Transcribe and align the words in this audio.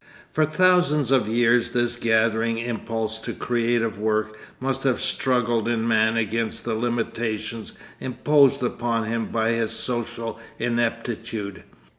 For 0.31 0.45
thousands 0.47 1.11
of 1.11 1.27
years 1.27 1.73
this 1.73 1.95
gathering 1.95 2.57
impulse 2.57 3.19
to 3.19 3.33
creative 3.33 3.99
work 3.99 4.35
must 4.59 4.81
have 4.81 4.99
struggled 4.99 5.67
in 5.67 5.87
man 5.87 6.17
against 6.17 6.63
the 6.65 6.73
limitations 6.73 7.73
imposed 7.99 8.63
upon 8.63 9.05
him 9.05 9.27
by 9.27 9.51
his 9.51 9.69
social 9.73 10.39
ineptitude. 10.57 11.61